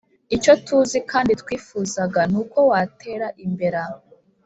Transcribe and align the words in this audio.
icyo 0.35 0.53
tuzi 0.65 0.97
kandi 1.11 1.31
twifuzaga 1.41 2.21
nuko 2.31 2.59
watera 2.71 3.27
imbera 3.45 3.81